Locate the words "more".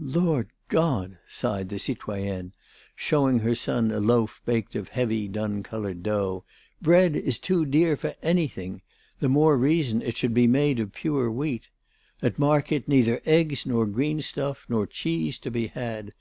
9.28-9.58